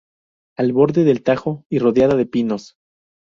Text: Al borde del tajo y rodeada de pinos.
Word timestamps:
Al 0.57 0.73
borde 0.73 1.03
del 1.03 1.21
tajo 1.21 1.63
y 1.69 1.77
rodeada 1.77 2.15
de 2.15 2.25
pinos. 2.25 2.73